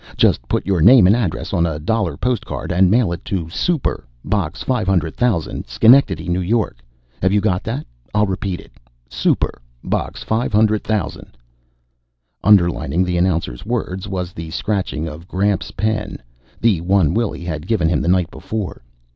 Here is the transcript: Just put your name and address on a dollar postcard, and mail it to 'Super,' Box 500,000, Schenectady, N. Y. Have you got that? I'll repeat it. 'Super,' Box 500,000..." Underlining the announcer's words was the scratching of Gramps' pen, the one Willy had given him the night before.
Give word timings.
Just 0.17 0.47
put 0.47 0.65
your 0.65 0.81
name 0.81 1.05
and 1.05 1.15
address 1.15 1.53
on 1.53 1.67
a 1.67 1.77
dollar 1.77 2.17
postcard, 2.17 2.71
and 2.71 2.89
mail 2.89 3.11
it 3.13 3.23
to 3.25 3.47
'Super,' 3.51 4.07
Box 4.25 4.63
500,000, 4.63 5.67
Schenectady, 5.67 6.27
N. 6.27 6.43
Y. 6.49 6.65
Have 7.21 7.31
you 7.31 7.39
got 7.39 7.61
that? 7.65 7.85
I'll 8.11 8.25
repeat 8.25 8.59
it. 8.59 8.71
'Super,' 9.11 9.61
Box 9.83 10.23
500,000..." 10.23 11.37
Underlining 12.43 13.03
the 13.03 13.17
announcer's 13.19 13.63
words 13.63 14.07
was 14.07 14.33
the 14.33 14.49
scratching 14.49 15.07
of 15.07 15.27
Gramps' 15.27 15.69
pen, 15.69 16.17
the 16.59 16.81
one 16.81 17.13
Willy 17.13 17.43
had 17.43 17.67
given 17.67 17.87
him 17.87 18.01
the 18.01 18.07
night 18.07 18.31
before. 18.31 18.81